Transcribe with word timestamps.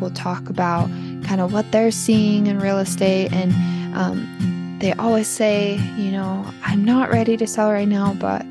we'll 0.00 0.10
talk 0.10 0.48
about 0.48 0.88
kind 1.24 1.40
of 1.40 1.52
what 1.52 1.70
they're 1.72 1.90
seeing 1.90 2.46
in 2.46 2.58
real 2.58 2.78
estate. 2.78 3.32
And 3.32 3.52
um, 3.96 4.78
they 4.80 4.92
always 4.94 5.28
say, 5.28 5.76
you 5.96 6.10
know, 6.10 6.44
I'm 6.62 6.84
not 6.84 7.10
ready 7.10 7.36
to 7.36 7.46
sell 7.46 7.72
right 7.72 7.88
now, 7.88 8.14
but 8.14 8.44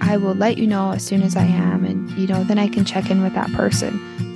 I 0.00 0.16
will 0.16 0.34
let 0.34 0.58
you 0.58 0.66
know 0.66 0.92
as 0.92 1.04
soon 1.04 1.22
as 1.22 1.36
I 1.36 1.44
am. 1.44 1.84
And, 1.84 2.10
you 2.12 2.26
know, 2.26 2.44
then 2.44 2.58
I 2.58 2.68
can 2.68 2.84
check 2.84 3.10
in 3.10 3.22
with 3.22 3.34
that 3.34 3.50
person. 3.52 4.33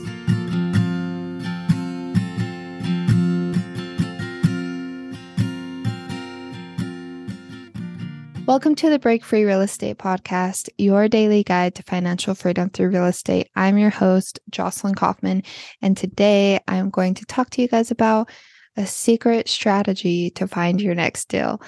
Welcome 8.48 8.76
to 8.76 8.88
the 8.88 8.98
Break 8.98 9.26
Free 9.26 9.44
Real 9.44 9.60
Estate 9.60 9.98
Podcast, 9.98 10.70
your 10.78 11.06
daily 11.06 11.42
guide 11.42 11.74
to 11.74 11.82
financial 11.82 12.34
freedom 12.34 12.70
through 12.70 12.88
real 12.88 13.04
estate. 13.04 13.50
I'm 13.54 13.76
your 13.76 13.90
host, 13.90 14.40
Jocelyn 14.48 14.94
Kaufman, 14.94 15.42
and 15.82 15.94
today 15.94 16.58
I'm 16.66 16.88
going 16.88 17.12
to 17.12 17.26
talk 17.26 17.50
to 17.50 17.61
you 17.61 17.68
guys 17.68 17.90
about 17.90 18.30
a 18.75 18.86
secret 18.86 19.50
strategy 19.50 20.30
to 20.30 20.48
find 20.48 20.80
your 20.80 20.94
next 20.94 21.29
deal. 21.29 21.61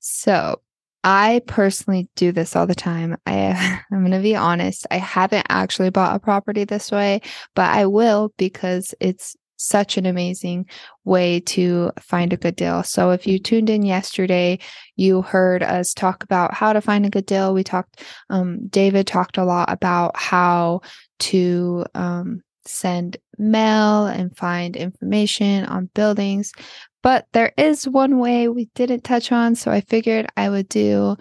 So, 0.00 0.60
I 1.04 1.42
personally 1.46 2.08
do 2.16 2.32
this 2.32 2.56
all 2.56 2.66
the 2.66 2.74
time. 2.74 3.16
I 3.24 3.80
I'm 3.92 4.00
going 4.00 4.10
to 4.10 4.18
be 4.18 4.34
honest, 4.34 4.88
I 4.90 4.96
haven't 4.96 5.46
actually 5.48 5.90
bought 5.90 6.16
a 6.16 6.18
property 6.18 6.64
this 6.64 6.90
way, 6.90 7.20
but 7.54 7.70
I 7.70 7.86
will 7.86 8.34
because 8.36 8.96
it's 8.98 9.36
such 9.60 9.96
an 9.96 10.06
amazing 10.06 10.66
way 11.04 11.40
to 11.40 11.90
find 12.00 12.32
a 12.32 12.36
good 12.36 12.56
deal. 12.56 12.82
So 12.82 13.10
if 13.10 13.26
you 13.26 13.38
tuned 13.38 13.68
in 13.68 13.82
yesterday, 13.82 14.58
you 14.96 15.22
heard 15.22 15.62
us 15.62 15.92
talk 15.92 16.24
about 16.24 16.54
how 16.54 16.72
to 16.72 16.80
find 16.80 17.04
a 17.04 17.10
good 17.10 17.26
deal. 17.26 17.52
We 17.52 17.62
talked, 17.62 18.02
um, 18.30 18.66
David 18.68 19.06
talked 19.06 19.36
a 19.36 19.44
lot 19.44 19.70
about 19.70 20.16
how 20.16 20.80
to 21.20 21.84
um, 21.94 22.42
send 22.64 23.18
mail 23.38 24.06
and 24.06 24.36
find 24.36 24.76
information 24.76 25.64
on 25.66 25.90
buildings. 25.94 26.52
But 27.02 27.26
there 27.32 27.52
is 27.56 27.88
one 27.88 28.18
way 28.18 28.48
we 28.48 28.66
didn't 28.74 29.04
touch 29.04 29.32
on. 29.32 29.54
So 29.54 29.70
I 29.70 29.80
figured 29.80 30.26
I 30.36 30.48
would 30.48 30.68
do 30.68 31.16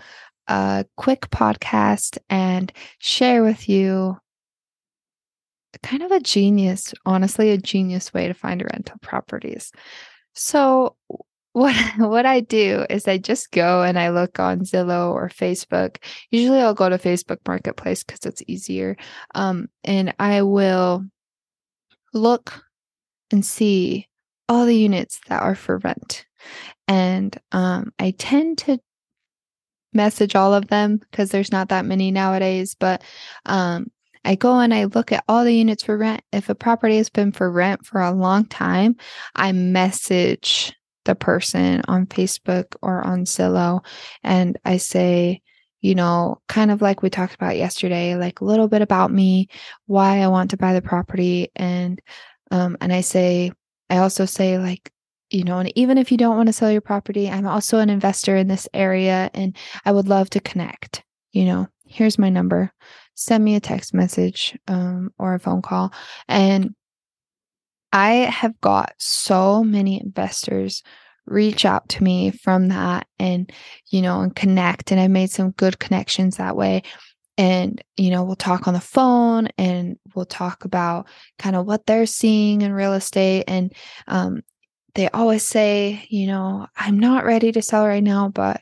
a 0.47 0.85
quick 0.97 1.29
podcast 1.29 2.17
and 2.29 2.71
share 2.99 3.43
with 3.43 3.69
you 3.69 4.17
kind 5.83 6.03
of 6.03 6.11
a 6.11 6.19
genius, 6.19 6.93
honestly, 7.05 7.51
a 7.51 7.57
genius 7.57 8.13
way 8.13 8.27
to 8.27 8.33
find 8.33 8.61
rental 8.61 8.97
properties. 9.01 9.71
So 10.33 10.95
what 11.53 11.75
what 11.97 12.25
I 12.25 12.39
do 12.39 12.85
is 12.89 13.07
I 13.07 13.17
just 13.17 13.51
go 13.51 13.83
and 13.83 13.97
I 13.97 14.09
look 14.09 14.39
on 14.39 14.61
Zillow 14.61 15.11
or 15.11 15.29
Facebook. 15.29 15.97
Usually 16.31 16.59
I'll 16.59 16.73
go 16.73 16.89
to 16.89 16.97
Facebook 16.97 17.39
Marketplace 17.47 18.03
because 18.03 18.25
it's 18.25 18.43
easier. 18.47 18.97
Um, 19.35 19.69
and 19.83 20.13
I 20.19 20.41
will 20.41 21.05
look 22.13 22.63
and 23.31 23.45
see 23.45 24.07
all 24.47 24.65
the 24.65 24.75
units 24.75 25.19
that 25.27 25.41
are 25.41 25.55
for 25.55 25.77
rent. 25.77 26.25
And 26.87 27.37
um, 27.51 27.93
I 27.99 28.11
tend 28.11 28.57
to 28.59 28.79
message 29.93 30.35
all 30.35 30.53
of 30.53 30.67
them 30.67 30.97
because 30.97 31.29
there's 31.29 31.51
not 31.51 31.69
that 31.69 31.85
many 31.85 32.11
nowadays, 32.11 32.75
but 32.79 33.03
um, 33.45 33.91
I 34.25 34.35
go 34.35 34.59
and 34.59 34.73
I 34.73 34.85
look 34.85 35.11
at 35.11 35.23
all 35.27 35.43
the 35.43 35.55
units 35.55 35.83
for 35.83 35.97
rent. 35.97 36.21
If 36.31 36.49
a 36.49 36.55
property 36.55 36.97
has 36.97 37.09
been 37.09 37.31
for 37.31 37.51
rent 37.51 37.85
for 37.85 38.01
a 38.01 38.11
long 38.11 38.45
time, 38.45 38.95
I 39.35 39.51
message 39.51 40.73
the 41.05 41.15
person 41.15 41.81
on 41.87 42.05
Facebook 42.05 42.75
or 42.81 43.05
on 43.05 43.25
Zillow 43.25 43.83
and 44.23 44.57
I 44.65 44.77
say, 44.77 45.41
you 45.81 45.95
know, 45.95 46.41
kind 46.47 46.71
of 46.71 46.81
like 46.81 47.01
we 47.01 47.09
talked 47.09 47.35
about 47.35 47.57
yesterday, 47.57 48.15
like 48.15 48.41
a 48.41 48.45
little 48.45 48.67
bit 48.67 48.81
about 48.81 49.11
me, 49.11 49.47
why 49.85 50.19
I 50.19 50.27
want 50.27 50.51
to 50.51 50.57
buy 50.57 50.73
the 50.73 50.81
property 50.81 51.51
and 51.55 52.01
um 52.51 52.77
and 52.81 52.91
I 52.91 53.01
say 53.01 53.51
I 53.89 53.97
also 53.97 54.25
say 54.25 54.57
like 54.59 54.91
you 55.31 55.43
know, 55.43 55.59
and 55.59 55.71
even 55.77 55.99
if 55.99 56.11
you 56.11 56.17
don't 56.17 56.37
want 56.37 56.47
to 56.47 56.53
sell 56.53 56.71
your 56.71 56.81
property, 56.81 57.29
I'm 57.29 57.45
also 57.45 57.77
an 57.77 57.89
investor 57.89 58.35
in 58.35 58.47
this 58.47 58.67
area 58.73 59.29
and 59.33 59.55
I 59.85 59.91
would 59.91 60.07
love 60.07 60.29
to 60.31 60.39
connect. 60.39 61.03
You 61.33 61.45
know, 61.45 61.67
here's 61.85 62.17
my 62.17 62.29
number 62.29 62.71
send 63.19 63.43
me 63.43 63.55
a 63.55 63.59
text 63.59 63.93
message 63.93 64.57
um, 64.67 65.11
or 65.17 65.33
a 65.33 65.39
phone 65.39 65.61
call. 65.61 65.93
And 66.27 66.73
I 67.91 68.11
have 68.11 68.59
got 68.61 68.93
so 68.97 69.63
many 69.63 69.99
investors 70.01 70.83
reach 71.25 71.65
out 71.65 71.87
to 71.89 72.03
me 72.03 72.31
from 72.31 72.69
that 72.69 73.07
and, 73.19 73.51
you 73.89 74.01
know, 74.01 74.21
and 74.21 74.35
connect. 74.35 74.91
And 74.91 74.99
I 74.99 75.07
made 75.07 75.31
some 75.31 75.51
good 75.51 75.79
connections 75.79 76.37
that 76.37 76.55
way. 76.55 76.83
And, 77.37 77.83
you 77.97 78.09
know, 78.09 78.23
we'll 78.23 78.35
talk 78.35 78.67
on 78.67 78.73
the 78.73 78.79
phone 78.79 79.47
and 79.57 79.97
we'll 80.13 80.25
talk 80.25 80.65
about 80.65 81.07
kind 81.37 81.55
of 81.55 81.65
what 81.65 81.85
they're 81.85 82.05
seeing 82.05 82.61
in 82.61 82.73
real 82.73 82.93
estate. 82.93 83.45
And 83.47 83.73
um, 84.07 84.41
they 84.95 85.09
always 85.09 85.45
say, 85.45 86.05
you 86.09 86.27
know, 86.27 86.67
I'm 86.75 86.99
not 86.99 87.25
ready 87.25 87.51
to 87.51 87.61
sell 87.61 87.87
right 87.87 88.03
now, 88.03 88.29
but 88.29 88.61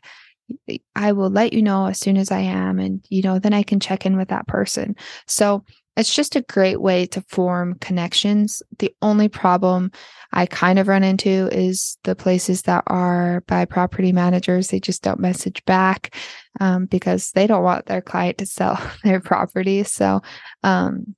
I 0.96 1.12
will 1.12 1.30
let 1.30 1.54
you 1.54 1.62
know 1.62 1.88
as 1.88 2.00
soon 2.00 2.18
as 2.18 2.32
I 2.32 2.40
am. 2.40 2.80
And, 2.80 3.06
you 3.10 3.22
know, 3.22 3.40
then 3.40 3.54
I 3.54 3.64
can 3.64 3.80
check 3.80 4.06
in 4.06 4.18
with 4.18 4.30
that 4.30 4.48
person. 4.48 4.96
So 5.28 5.64
it's 5.98 6.14
just 6.14 6.36
a 6.36 6.42
great 6.42 6.80
way 6.80 7.08
to 7.08 7.22
form 7.22 7.76
connections. 7.80 8.62
The 8.78 8.94
only 9.02 9.30
problem 9.30 9.92
I 10.32 10.46
kind 10.46 10.78
of 10.78 10.88
run 10.88 11.04
into 11.04 11.50
is 11.52 11.98
the 12.04 12.16
places 12.16 12.64
that 12.64 12.84
are 12.88 13.42
by 13.48 13.66
property 13.66 14.12
managers. 14.12 14.68
They 14.68 14.80
just 14.80 15.02
don't 15.02 15.20
message 15.20 15.66
back 15.66 16.16
um, 16.60 16.86
because 16.86 17.32
they 17.32 17.48
don't 17.48 17.64
want 17.64 17.88
their 17.88 18.02
client 18.02 18.38
to 18.38 18.46
sell 18.46 18.80
their 19.04 19.20
property. 19.20 19.84
So, 19.84 20.22
um, 20.64 21.16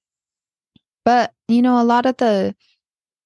but, 1.03 1.33
you 1.47 1.61
know, 1.61 1.81
a 1.81 1.83
lot 1.83 2.05
of 2.05 2.17
the, 2.17 2.55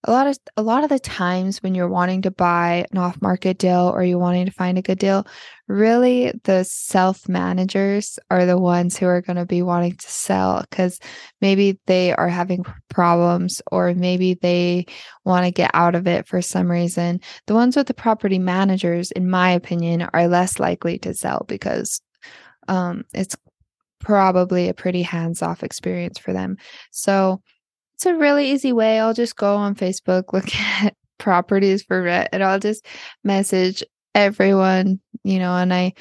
a 0.05 0.11
lot 0.11 0.27
of 0.27 0.37
a 0.57 0.61
lot 0.61 0.83
of 0.83 0.89
the 0.89 0.99
times 0.99 1.63
when 1.63 1.75
you're 1.75 1.87
wanting 1.87 2.21
to 2.23 2.31
buy 2.31 2.85
an 2.91 2.97
off 2.97 3.21
market 3.21 3.57
deal 3.57 3.91
or 3.93 4.03
you're 4.03 4.17
wanting 4.17 4.45
to 4.45 4.51
find 4.51 4.77
a 4.77 4.81
good 4.81 4.99
deal 4.99 5.25
really 5.67 6.31
the 6.43 6.63
self 6.63 7.27
managers 7.29 8.19
are 8.29 8.45
the 8.45 8.57
ones 8.57 8.97
who 8.97 9.05
are 9.05 9.21
going 9.21 9.37
to 9.37 9.45
be 9.45 9.61
wanting 9.61 9.95
to 9.95 10.11
sell 10.11 10.61
because 10.69 10.99
maybe 11.41 11.79
they 11.85 12.13
are 12.13 12.27
having 12.27 12.65
problems 12.89 13.61
or 13.71 13.93
maybe 13.93 14.33
they 14.33 14.85
want 15.23 15.45
to 15.45 15.51
get 15.51 15.71
out 15.73 15.95
of 15.95 16.05
it 16.05 16.27
for 16.27 16.41
some 16.41 16.69
reason. 16.69 17.19
The 17.47 17.53
ones 17.53 17.75
with 17.75 17.87
the 17.87 17.93
property 17.93 18.39
managers 18.39 19.11
in 19.11 19.29
my 19.29 19.51
opinion 19.51 20.07
are 20.13 20.27
less 20.27 20.59
likely 20.59 20.99
to 20.99 21.13
sell 21.13 21.45
because 21.47 22.01
um, 22.67 23.03
it's 23.13 23.35
probably 23.99 24.67
a 24.67 24.73
pretty 24.73 25.01
hands 25.01 25.41
off 25.41 25.63
experience 25.63 26.19
for 26.19 26.33
them. 26.33 26.57
So 26.91 27.41
it's 27.95 28.05
a 28.05 28.15
really 28.15 28.51
easy 28.51 28.73
way. 28.73 28.99
I'll 28.99 29.13
just 29.13 29.35
go 29.35 29.55
on 29.55 29.75
Facebook, 29.75 30.33
look 30.33 30.55
at 30.81 30.95
properties 31.17 31.83
for 31.83 32.01
rent, 32.01 32.29
and 32.31 32.43
I'll 32.43 32.59
just 32.59 32.85
message 33.23 33.83
everyone, 34.15 34.99
you 35.23 35.39
know, 35.39 35.55
and 35.55 35.73
I 35.73 35.93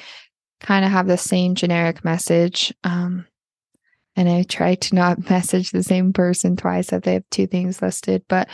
kind 0.59 0.85
of 0.85 0.91
have 0.91 1.07
the 1.07 1.17
same 1.17 1.55
generic 1.55 2.03
message. 2.03 2.73
Um, 2.83 3.25
and 4.15 4.29
I 4.29 4.43
try 4.43 4.75
to 4.75 4.95
not 4.95 5.29
message 5.29 5.71
the 5.71 5.83
same 5.83 6.13
person 6.13 6.55
twice 6.55 6.93
if 6.93 7.03
they 7.03 7.13
have 7.13 7.29
two 7.31 7.47
things 7.47 7.81
listed, 7.81 8.23
but 8.27 8.47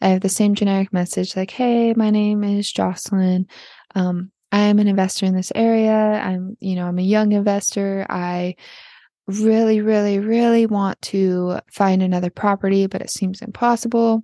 I 0.00 0.08
have 0.08 0.20
the 0.20 0.28
same 0.28 0.54
generic 0.54 0.92
message 0.92 1.36
like, 1.36 1.50
hey, 1.50 1.94
my 1.94 2.10
name 2.10 2.44
is 2.44 2.70
Jocelyn. 2.70 3.46
Um, 3.94 4.30
I 4.52 4.60
am 4.60 4.78
an 4.78 4.88
investor 4.88 5.26
in 5.26 5.34
this 5.34 5.52
area. 5.54 5.92
I'm, 5.92 6.56
you 6.60 6.76
know, 6.76 6.86
I'm 6.86 6.98
a 6.98 7.02
young 7.02 7.32
investor. 7.32 8.06
I 8.08 8.54
really, 9.26 9.80
really, 9.80 10.18
really 10.18 10.66
want 10.66 11.00
to 11.02 11.60
find 11.70 12.02
another 12.02 12.30
property, 12.30 12.86
but 12.86 13.02
it 13.02 13.10
seems 13.10 13.42
impossible. 13.42 14.22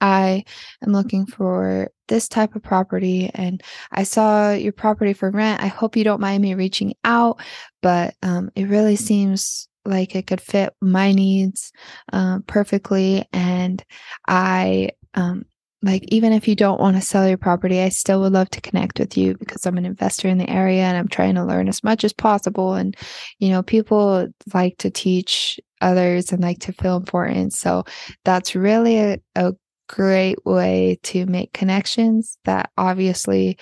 I 0.00 0.44
am 0.82 0.92
looking 0.92 1.24
for 1.24 1.90
this 2.08 2.28
type 2.28 2.54
of 2.54 2.62
property 2.62 3.30
and 3.32 3.62
I 3.90 4.02
saw 4.02 4.52
your 4.52 4.72
property 4.72 5.14
for 5.14 5.30
rent. 5.30 5.62
I 5.62 5.68
hope 5.68 5.96
you 5.96 6.04
don't 6.04 6.20
mind 6.20 6.42
me 6.42 6.54
reaching 6.54 6.94
out, 7.04 7.40
but 7.80 8.14
um, 8.22 8.50
it 8.54 8.64
really 8.64 8.96
seems 8.96 9.68
like 9.86 10.14
it 10.14 10.26
could 10.26 10.40
fit 10.40 10.74
my 10.80 11.12
needs 11.12 11.72
uh, 12.12 12.40
perfectly. 12.46 13.26
And 13.32 13.82
I 14.28 14.90
um, 15.14 15.46
like 15.84 16.02
even 16.08 16.32
if 16.32 16.48
you 16.48 16.56
don't 16.56 16.80
want 16.80 16.96
to 16.96 17.02
sell 17.02 17.28
your 17.28 17.38
property 17.38 17.80
i 17.80 17.88
still 17.88 18.20
would 18.20 18.32
love 18.32 18.50
to 18.50 18.60
connect 18.60 18.98
with 18.98 19.16
you 19.16 19.36
because 19.38 19.66
i'm 19.66 19.78
an 19.78 19.86
investor 19.86 20.28
in 20.28 20.38
the 20.38 20.48
area 20.48 20.82
and 20.82 20.96
i'm 20.96 21.08
trying 21.08 21.34
to 21.34 21.44
learn 21.44 21.68
as 21.68 21.84
much 21.84 22.04
as 22.04 22.12
possible. 22.12 22.74
And 22.74 22.96
you 23.38 23.50
know 23.50 23.62
people 23.62 24.28
like 24.52 24.78
to 24.78 24.90
teach 24.90 25.60
others 25.80 26.32
and 26.32 26.42
like 26.42 26.60
to 26.60 26.72
feel 26.72 26.96
important. 26.96 27.52
So 27.52 27.84
that's 28.24 28.54
really 28.54 28.98
a, 28.98 29.18
a 29.34 29.52
great 29.88 30.44
way 30.46 30.98
to 31.02 31.26
make 31.26 31.52
connections 31.52 32.38
that 32.44 32.70
obviously 32.78 33.58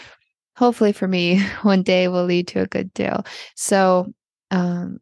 hopefully 0.57 0.93
for 0.93 1.09
me 1.09 1.43
one 1.63 1.83
day 1.83 2.09
will 2.09 2.25
lead 2.25 2.49
to 2.49 2.61
a 2.61 2.67
good 2.67 2.93
deal. 2.95 3.25
So 3.57 4.13
um 4.51 5.01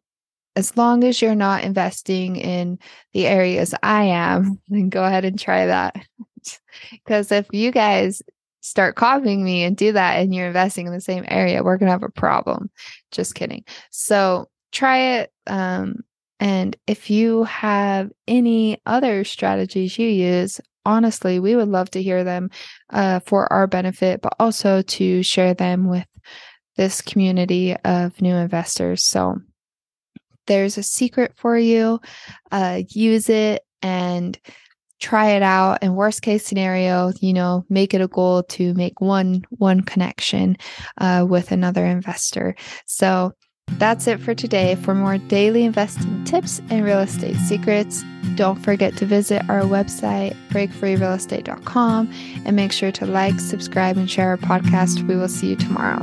as 0.57 0.75
long 0.75 1.05
as 1.05 1.21
you're 1.21 1.33
not 1.33 1.63
investing 1.63 2.35
in 2.35 2.77
the 3.13 3.25
areas 3.25 3.73
I 3.83 4.03
am, 4.05 4.59
then 4.67 4.89
go 4.89 5.03
ahead 5.03 5.23
and 5.23 5.39
try 5.39 5.67
that. 5.67 5.95
Because 6.91 7.31
if 7.31 7.47
you 7.51 7.71
guys 7.71 8.21
start 8.61 8.95
copying 8.95 9.43
me 9.43 9.63
and 9.63 9.75
do 9.75 9.91
that 9.91 10.19
and 10.19 10.33
you're 10.33 10.47
investing 10.47 10.87
in 10.87 10.93
the 10.93 11.01
same 11.01 11.25
area, 11.27 11.63
we're 11.63 11.77
going 11.77 11.87
to 11.87 11.91
have 11.93 12.03
a 12.03 12.09
problem. 12.09 12.69
Just 13.11 13.35
kidding. 13.35 13.63
So 13.89 14.49
try 14.71 15.19
it. 15.19 15.31
Um, 15.47 16.03
And 16.39 16.75
if 16.87 17.09
you 17.11 17.43
have 17.43 18.09
any 18.27 18.81
other 18.87 19.23
strategies 19.23 19.99
you 19.99 20.07
use, 20.07 20.59
honestly, 20.85 21.39
we 21.39 21.55
would 21.55 21.67
love 21.69 21.91
to 21.91 22.01
hear 22.01 22.23
them 22.23 22.49
uh, 22.89 23.19
for 23.19 23.51
our 23.53 23.67
benefit, 23.67 24.21
but 24.21 24.33
also 24.39 24.81
to 24.81 25.21
share 25.21 25.53
them 25.53 25.87
with 25.87 26.07
this 26.77 27.01
community 27.01 27.75
of 27.85 28.19
new 28.21 28.33
investors. 28.35 29.03
So 29.03 29.37
there's 30.47 30.79
a 30.79 30.83
secret 30.83 31.33
for 31.35 31.57
you. 31.57 31.99
Uh, 32.51 32.81
use 32.89 33.29
it 33.29 33.61
and 33.83 34.39
try 35.01 35.31
it 35.31 35.41
out 35.41 35.79
and 35.81 35.95
worst 35.95 36.21
case 36.21 36.45
scenario 36.45 37.11
you 37.19 37.33
know 37.33 37.65
make 37.69 37.93
it 37.93 38.01
a 38.01 38.07
goal 38.07 38.43
to 38.43 38.73
make 38.75 39.01
one 39.01 39.41
one 39.57 39.81
connection 39.81 40.55
uh, 40.99 41.25
with 41.27 41.51
another 41.51 41.85
investor 41.85 42.55
so 42.85 43.33
that's 43.77 44.07
it 44.07 44.19
for 44.19 44.35
today. 44.35 44.75
For 44.75 44.93
more 44.93 45.17
daily 45.17 45.63
investing 45.63 46.23
tips 46.25 46.61
and 46.69 46.83
real 46.83 46.99
estate 46.99 47.35
secrets, 47.37 48.03
don't 48.35 48.61
forget 48.61 48.95
to 48.97 49.05
visit 49.05 49.49
our 49.49 49.61
website, 49.61 50.35
breakfreerealestate.com, 50.49 52.11
and 52.45 52.55
make 52.55 52.71
sure 52.71 52.91
to 52.91 53.05
like, 53.05 53.39
subscribe, 53.39 53.97
and 53.97 54.09
share 54.09 54.29
our 54.29 54.37
podcast. 54.37 55.07
We 55.07 55.15
will 55.15 55.29
see 55.29 55.51
you 55.51 55.55
tomorrow. 55.55 56.01